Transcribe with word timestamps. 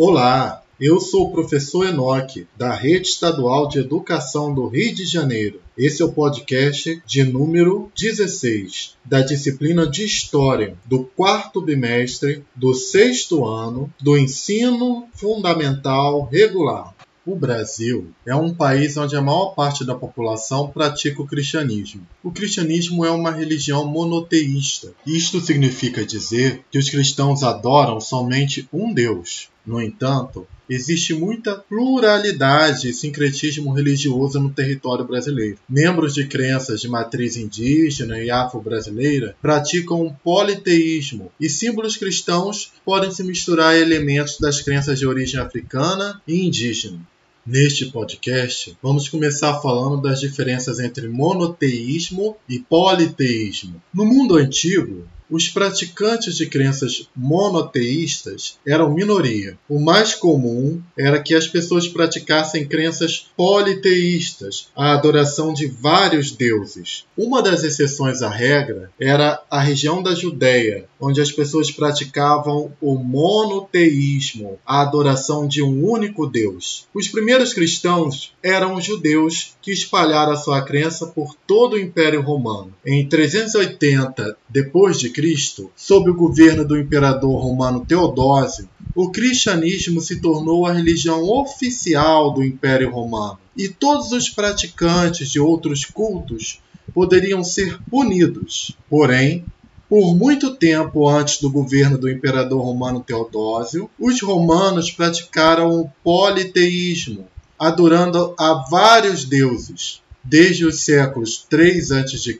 Olá, 0.00 0.62
eu 0.80 1.00
sou 1.00 1.26
o 1.26 1.32
professor 1.32 1.84
Enoque, 1.84 2.46
da 2.56 2.72
Rede 2.72 3.08
Estadual 3.08 3.66
de 3.66 3.80
Educação 3.80 4.54
do 4.54 4.68
Rio 4.68 4.94
de 4.94 5.04
Janeiro. 5.04 5.60
Esse 5.76 6.02
é 6.02 6.04
o 6.04 6.12
podcast 6.12 7.02
de 7.04 7.24
número 7.24 7.90
16, 7.98 8.94
da 9.04 9.22
disciplina 9.22 9.88
de 9.88 10.04
História, 10.04 10.76
do 10.86 11.02
quarto 11.02 11.60
bimestre 11.60 12.44
do 12.54 12.74
sexto 12.74 13.44
ano 13.44 13.92
do 14.00 14.16
ensino 14.16 15.08
fundamental 15.14 16.28
regular. 16.30 16.94
O 17.26 17.34
Brasil 17.34 18.12
é 18.24 18.34
um 18.34 18.54
país 18.54 18.96
onde 18.96 19.16
a 19.16 19.20
maior 19.20 19.48
parte 19.54 19.84
da 19.84 19.94
população 19.94 20.70
pratica 20.70 21.20
o 21.20 21.26
cristianismo. 21.26 22.06
O 22.22 22.30
cristianismo 22.30 23.04
é 23.04 23.10
uma 23.10 23.32
religião 23.32 23.84
monoteísta. 23.84 24.94
Isto 25.04 25.40
significa 25.40 26.06
dizer 26.06 26.64
que 26.70 26.78
os 26.78 26.88
cristãos 26.88 27.42
adoram 27.42 28.00
somente 28.00 28.66
um 28.72 28.94
Deus. 28.94 29.50
No 29.68 29.82
entanto, 29.82 30.46
existe 30.66 31.12
muita 31.12 31.54
pluralidade 31.54 32.88
e 32.88 32.94
sincretismo 32.94 33.70
religioso 33.70 34.40
no 34.40 34.48
território 34.48 35.04
brasileiro. 35.04 35.58
Membros 35.68 36.14
de 36.14 36.26
crenças 36.26 36.80
de 36.80 36.88
matriz 36.88 37.36
indígena 37.36 38.18
e 38.18 38.30
afro-brasileira 38.30 39.36
praticam 39.42 40.06
um 40.06 40.10
politeísmo 40.10 41.30
e 41.38 41.50
símbolos 41.50 41.98
cristãos 41.98 42.72
podem 42.82 43.10
se 43.10 43.22
misturar 43.22 43.74
a 43.74 43.78
elementos 43.78 44.38
das 44.38 44.62
crenças 44.62 44.98
de 44.98 45.06
origem 45.06 45.38
africana 45.38 46.18
e 46.26 46.46
indígena. 46.46 47.06
Neste 47.46 47.86
podcast, 47.86 48.74
vamos 48.82 49.06
começar 49.06 49.60
falando 49.60 50.00
das 50.00 50.18
diferenças 50.18 50.80
entre 50.80 51.08
monoteísmo 51.08 52.38
e 52.48 52.58
politeísmo. 52.58 53.82
No 53.92 54.06
mundo 54.06 54.36
antigo, 54.36 55.06
os 55.30 55.48
praticantes 55.48 56.36
de 56.36 56.46
crenças 56.46 57.08
monoteístas 57.14 58.58
eram 58.66 58.92
minoria. 58.92 59.58
O 59.68 59.78
mais 59.78 60.14
comum 60.14 60.80
era 60.96 61.20
que 61.20 61.34
as 61.34 61.46
pessoas 61.46 61.86
praticassem 61.86 62.66
crenças 62.66 63.26
politeístas, 63.36 64.68
a 64.74 64.92
adoração 64.92 65.52
de 65.52 65.66
vários 65.66 66.30
deuses. 66.30 67.04
Uma 67.16 67.42
das 67.42 67.62
exceções 67.62 68.22
à 68.22 68.30
regra 68.30 68.90
era 68.98 69.42
a 69.50 69.60
região 69.60 70.02
da 70.02 70.14
Judéia, 70.14 70.86
onde 71.00 71.20
as 71.20 71.30
pessoas 71.30 71.70
praticavam 71.70 72.72
o 72.80 72.94
monoteísmo, 72.96 74.58
a 74.66 74.82
adoração 74.82 75.46
de 75.46 75.62
um 75.62 75.84
único 75.84 76.26
Deus. 76.26 76.86
Os 76.94 77.08
primeiros 77.08 77.52
cristãos 77.52 78.34
eram 78.42 78.74
os 78.74 78.84
judeus 78.84 79.56
que 79.60 79.72
espalharam 79.72 80.32
a 80.32 80.36
sua 80.36 80.62
crença 80.62 81.06
por 81.06 81.34
todo 81.46 81.74
o 81.74 81.78
Império 81.78 82.22
Romano. 82.22 82.74
Em 82.84 83.06
380 83.06 84.36
depois 84.48 84.98
de 84.98 85.10
Cristo, 85.18 85.72
sob 85.74 86.08
o 86.10 86.14
governo 86.14 86.64
do 86.64 86.78
imperador 86.78 87.42
romano 87.42 87.84
Teodósio, 87.84 88.68
o 88.94 89.10
cristianismo 89.10 90.00
se 90.00 90.20
tornou 90.20 90.64
a 90.64 90.72
religião 90.72 91.24
oficial 91.24 92.32
do 92.32 92.44
Império 92.44 92.92
Romano, 92.92 93.36
e 93.56 93.68
todos 93.68 94.12
os 94.12 94.28
praticantes 94.28 95.28
de 95.28 95.40
outros 95.40 95.84
cultos 95.84 96.60
poderiam 96.94 97.42
ser 97.42 97.80
punidos. 97.90 98.76
Porém, 98.88 99.44
por 99.88 100.14
muito 100.14 100.54
tempo 100.54 101.08
antes 101.08 101.40
do 101.40 101.50
governo 101.50 101.98
do 101.98 102.08
imperador 102.08 102.62
romano 102.62 103.00
Teodósio, 103.00 103.90
os 103.98 104.22
romanos 104.22 104.92
praticaram 104.92 105.80
o 105.80 105.90
politeísmo, 106.04 107.26
adorando 107.58 108.36
a 108.38 108.64
vários 108.70 109.24
deuses. 109.24 110.00
Desde 110.30 110.66
os 110.66 110.80
séculos 110.80 111.46
3 111.48 111.90
a.C., 111.90 112.36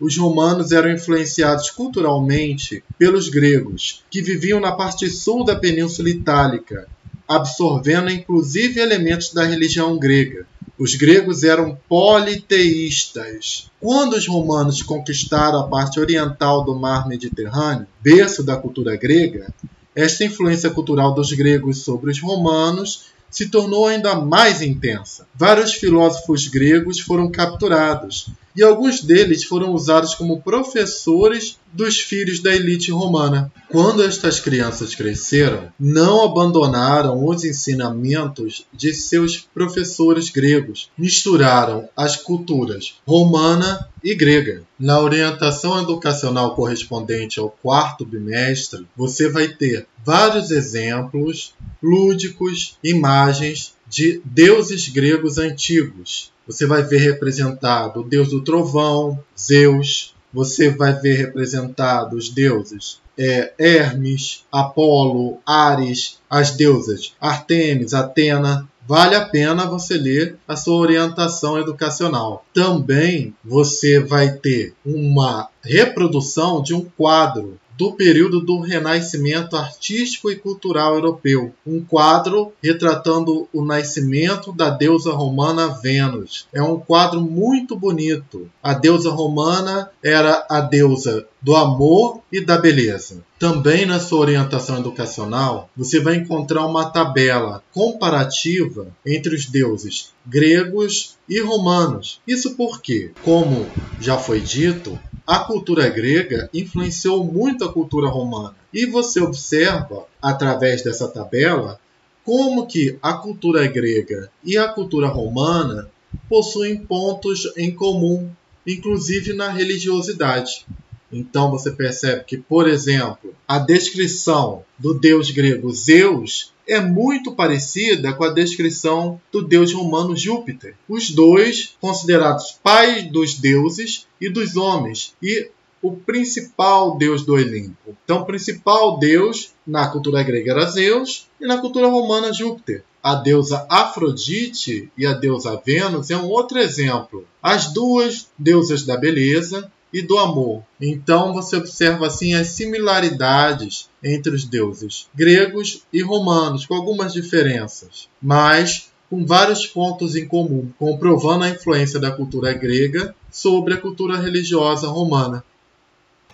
os 0.00 0.16
romanos 0.16 0.72
eram 0.72 0.90
influenciados 0.90 1.70
culturalmente 1.70 2.82
pelos 2.98 3.28
gregos, 3.28 4.02
que 4.10 4.20
viviam 4.20 4.58
na 4.58 4.72
parte 4.72 5.08
sul 5.08 5.44
da 5.44 5.54
Península 5.54 6.10
Itálica, 6.10 6.88
absorvendo 7.28 8.10
inclusive 8.10 8.80
elementos 8.80 9.32
da 9.32 9.44
religião 9.44 9.96
grega. 9.96 10.48
Os 10.76 10.96
gregos 10.96 11.44
eram 11.44 11.78
politeístas. 11.88 13.70
Quando 13.78 14.14
os 14.14 14.26
romanos 14.26 14.82
conquistaram 14.82 15.60
a 15.60 15.68
parte 15.68 16.00
oriental 16.00 16.64
do 16.64 16.74
mar 16.74 17.06
Mediterrâneo, 17.06 17.86
berço 18.02 18.42
da 18.42 18.56
cultura 18.56 18.96
grega, 18.96 19.54
esta 19.94 20.24
influência 20.24 20.70
cultural 20.70 21.14
dos 21.14 21.32
gregos 21.32 21.84
sobre 21.84 22.10
os 22.10 22.20
romanos 22.20 23.14
se 23.36 23.50
tornou 23.50 23.86
ainda 23.86 24.14
mais 24.14 24.62
intensa. 24.62 25.26
Vários 25.34 25.74
filósofos 25.74 26.48
gregos 26.48 26.98
foram 26.98 27.30
capturados 27.30 28.30
e 28.56 28.62
alguns 28.62 29.02
deles 29.02 29.44
foram 29.44 29.74
usados 29.74 30.14
como 30.14 30.40
professores 30.40 31.58
dos 31.70 32.00
filhos 32.00 32.40
da 32.40 32.54
elite 32.54 32.90
romana. 32.90 33.52
Quando 33.68 34.02
estas 34.02 34.40
crianças 34.40 34.94
cresceram, 34.94 35.68
não 35.78 36.24
abandonaram 36.24 37.26
os 37.26 37.44
ensinamentos 37.44 38.64
de 38.72 38.94
seus 38.94 39.36
professores 39.36 40.30
gregos, 40.30 40.90
misturaram 40.96 41.90
as 41.94 42.16
culturas 42.16 42.94
romana 43.06 43.86
e 44.02 44.14
grega. 44.14 44.62
Na 44.78 44.98
orientação 45.00 45.82
educacional 45.82 46.54
correspondente 46.54 47.38
ao 47.38 47.50
quarto 47.50 48.06
bimestre, 48.06 48.86
você 48.96 49.28
vai 49.28 49.48
ter 49.48 49.86
vários 50.02 50.50
exemplos 50.50 51.52
lúdicos, 51.82 52.78
imagens 52.82 53.74
de 53.88 54.20
deuses 54.24 54.88
gregos 54.88 55.38
antigos. 55.38 56.32
Você 56.46 56.66
vai 56.66 56.82
ver 56.82 56.98
representado 56.98 58.00
o 58.00 58.04
deus 58.04 58.28
do 58.28 58.42
trovão, 58.42 59.22
Zeus. 59.38 60.14
Você 60.32 60.70
vai 60.70 60.92
ver 60.92 61.16
representado 61.16 62.16
os 62.16 62.28
deuses 62.28 63.00
é, 63.18 63.52
Hermes, 63.58 64.44
Apolo, 64.52 65.38
Ares, 65.46 66.18
as 66.28 66.50
deusas 66.52 67.14
Artemis, 67.20 67.94
Atena. 67.94 68.68
Vale 68.88 69.16
a 69.16 69.24
pena 69.24 69.66
você 69.66 69.94
ler 69.94 70.38
a 70.46 70.54
sua 70.54 70.76
orientação 70.76 71.58
educacional. 71.58 72.44
Também 72.54 73.34
você 73.44 73.98
vai 73.98 74.34
ter 74.34 74.74
uma 74.84 75.48
reprodução 75.60 76.62
de 76.62 76.72
um 76.72 76.84
quadro 76.96 77.58
do 77.76 77.92
período 77.92 78.40
do 78.40 78.60
Renascimento 78.60 79.56
artístico 79.56 80.30
e 80.30 80.36
cultural 80.36 80.94
europeu, 80.94 81.52
um 81.66 81.82
quadro 81.82 82.52
retratando 82.62 83.48
o 83.52 83.64
nascimento 83.64 84.52
da 84.52 84.70
deusa 84.70 85.12
romana 85.12 85.68
Vênus. 85.68 86.48
É 86.52 86.62
um 86.62 86.78
quadro 86.78 87.20
muito 87.20 87.76
bonito. 87.76 88.50
A 88.62 88.72
deusa 88.72 89.10
romana 89.10 89.90
era 90.02 90.46
a 90.48 90.60
deusa 90.60 91.26
do 91.42 91.54
amor 91.54 92.20
e 92.32 92.40
da 92.40 92.58
beleza. 92.58 93.22
Também 93.38 93.84
na 93.84 94.00
sua 94.00 94.20
orientação 94.20 94.78
educacional, 94.78 95.68
você 95.76 96.00
vai 96.00 96.16
encontrar 96.16 96.66
uma 96.66 96.90
tabela 96.90 97.62
comparativa 97.72 98.88
entre 99.04 99.34
os 99.34 99.46
deuses 99.46 100.12
gregos 100.26 101.16
e 101.28 101.40
romanos. 101.40 102.20
Isso 102.26 102.56
porque, 102.56 103.12
como 103.22 103.66
já 104.00 104.16
foi 104.16 104.40
dito, 104.40 104.98
a 105.26 105.40
cultura 105.40 105.88
grega 105.88 106.48
influenciou 106.54 107.24
muito 107.24 107.64
a 107.64 107.72
cultura 107.72 108.08
romana. 108.08 108.54
E 108.72 108.86
você 108.86 109.20
observa, 109.20 110.06
através 110.22 110.82
dessa 110.82 111.08
tabela, 111.08 111.80
como 112.24 112.66
que 112.66 112.98
a 113.02 113.14
cultura 113.14 113.66
grega 113.66 114.30
e 114.44 114.56
a 114.56 114.68
cultura 114.68 115.08
romana 115.08 115.90
possuem 116.28 116.76
pontos 116.76 117.52
em 117.56 117.74
comum, 117.74 118.30
inclusive 118.66 119.32
na 119.32 119.48
religiosidade. 119.48 120.66
Então 121.12 121.50
você 121.50 121.70
percebe 121.70 122.24
que, 122.24 122.36
por 122.36 122.68
exemplo, 122.68 123.34
a 123.46 123.58
descrição 123.58 124.64
do 124.78 124.94
deus 124.94 125.30
grego 125.30 125.72
Zeus 125.72 126.52
é 126.66 126.80
muito 126.80 127.32
parecida 127.32 128.12
com 128.12 128.24
a 128.24 128.32
descrição 128.32 129.20
do 129.30 129.42
deus 129.42 129.72
romano 129.72 130.16
Júpiter. 130.16 130.74
Os 130.88 131.10
dois 131.10 131.76
considerados 131.80 132.58
pais 132.62 133.10
dos 133.10 133.34
deuses 133.34 134.06
e 134.20 134.28
dos 134.28 134.56
homens 134.56 135.14
e 135.22 135.50
o 135.80 135.92
principal 135.92 136.96
deus 136.96 137.24
do 137.24 137.34
Olimpo. 137.34 137.96
Então, 138.04 138.22
o 138.22 138.24
principal 138.26 138.98
deus 138.98 139.52
na 139.66 139.86
cultura 139.88 140.22
grega 140.22 140.52
era 140.52 140.66
Zeus 140.66 141.28
e 141.40 141.46
na 141.46 141.58
cultura 141.58 141.86
romana 141.86 142.32
Júpiter. 142.32 142.82
A 143.02 143.14
deusa 143.14 143.64
Afrodite 143.70 144.90
e 144.98 145.06
a 145.06 145.12
deusa 145.12 145.60
Vênus 145.64 146.10
é 146.10 146.16
um 146.16 146.26
outro 146.28 146.58
exemplo. 146.58 147.24
As 147.40 147.72
duas 147.72 148.28
deusas 148.36 148.84
da 148.84 148.96
beleza 148.96 149.70
e 149.96 150.02
do 150.02 150.18
amor. 150.18 150.62
Então 150.78 151.32
você 151.32 151.56
observa 151.56 152.06
assim 152.06 152.34
as 152.34 152.48
similaridades 152.48 153.88
entre 154.04 154.34
os 154.34 154.44
deuses 154.44 155.08
gregos 155.14 155.84
e 155.90 156.02
romanos, 156.02 156.66
com 156.66 156.74
algumas 156.74 157.14
diferenças, 157.14 158.06
mas 158.20 158.92
com 159.08 159.24
vários 159.24 159.66
pontos 159.66 160.14
em 160.14 160.28
comum, 160.28 160.70
comprovando 160.78 161.44
a 161.44 161.48
influência 161.48 161.98
da 161.98 162.10
cultura 162.10 162.52
grega 162.52 163.16
sobre 163.30 163.72
a 163.72 163.80
cultura 163.80 164.18
religiosa 164.18 164.86
romana. 164.86 165.42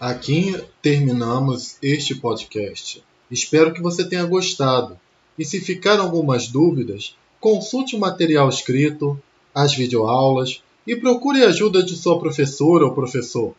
Aqui 0.00 0.60
terminamos 0.80 1.76
este 1.80 2.16
podcast. 2.16 3.00
Espero 3.30 3.72
que 3.72 3.80
você 3.80 4.04
tenha 4.04 4.24
gostado. 4.24 4.98
E 5.38 5.44
se 5.44 5.60
ficaram 5.60 6.02
algumas 6.02 6.48
dúvidas, 6.48 7.14
consulte 7.38 7.94
o 7.94 8.00
material 8.00 8.48
escrito, 8.48 9.16
as 9.54 9.72
videoaulas 9.72 10.60
e 10.86 10.96
procure 10.96 11.44
a 11.44 11.48
ajuda 11.48 11.82
de 11.82 11.96
sua 11.96 12.18
professora 12.18 12.84
ou 12.84 12.94
professor. 12.94 13.54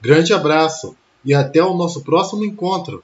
Grande 0.00 0.32
abraço 0.32 0.96
e 1.24 1.34
até 1.34 1.62
o 1.62 1.74
nosso 1.74 2.02
próximo 2.02 2.44
encontro! 2.44 3.02